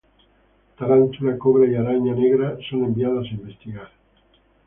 Tarantula, 0.79 1.37
Cobra 1.37 1.67
y 1.71 1.75
Araña 1.75 2.15
Negra 2.15 2.57
son 2.67 2.85
enviados 2.85 3.27
a 3.27 3.35
investigar. 3.35 3.91